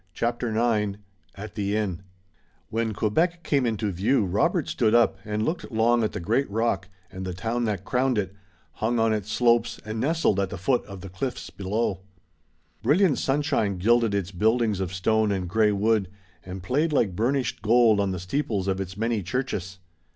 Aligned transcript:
CHAPTER 0.15 0.49
IX 0.57 0.97
AT 1.35 1.53
THE 1.53 1.75
INN 1.77 2.01
When 2.71 2.91
Quebec 2.91 3.43
came 3.43 3.67
into 3.67 3.91
view 3.91 4.25
Robert 4.25 4.67
stood 4.67 4.95
up 4.95 5.19
and 5.23 5.45
looked 5.45 5.71
long 5.71 6.03
at 6.03 6.13
the 6.13 6.19
great 6.19 6.49
rock 6.49 6.87
and 7.11 7.23
the 7.23 7.35
town 7.35 7.65
that 7.65 7.85
crowned 7.85 8.17
it, 8.17 8.33
hung 8.71 8.97
on 8.97 9.13
its 9.13 9.31
slopes 9.31 9.79
and 9.85 9.99
nestled 9.99 10.39
at 10.39 10.49
the 10.49 10.57
foot 10.57 10.83
of 10.85 11.01
the 11.01 11.09
cliffs 11.09 11.51
below. 11.51 11.99
Brilliant 12.81 13.19
sunshine 13.19 13.77
gilded 13.77 14.15
its 14.15 14.31
buildings 14.31 14.79
of 14.79 14.91
stone 14.91 15.31
and 15.31 15.47
gray 15.47 15.71
wood, 15.71 16.07
and 16.43 16.63
played 16.63 16.91
like 16.91 17.15
burnished 17.15 17.61
gold 17.61 17.99
on 17.99 18.09
the 18.09 18.19
steeples 18.19 18.67
of 18.67 18.81
its 18.81 18.97
many 18.97 19.21
churches. 19.21 19.77